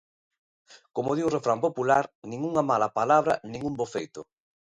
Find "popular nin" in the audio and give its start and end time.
1.67-2.39